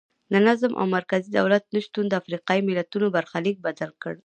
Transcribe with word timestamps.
د 0.31 0.33
نظم 0.47 0.71
او 0.79 0.85
مرکزي 0.97 1.29
دولت 1.39 1.63
نشتون 1.75 2.05
د 2.07 2.13
افریقایي 2.21 2.61
ملتونو 2.67 3.07
برخلیک 3.15 3.55
بدل 3.67 3.91
کړ. 4.01 4.13